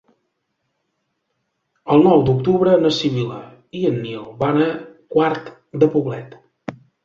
El 1.97 2.01
nou 2.07 2.23
d'octubre 2.31 2.73
na 2.87 2.93
Sibil·la 3.01 3.39
i 3.83 3.85
en 3.93 4.03
Nil 4.09 4.27
van 4.43 4.61
a 4.67 4.73
Quart 5.15 5.55
de 5.85 5.95
Poblet. 5.97 6.39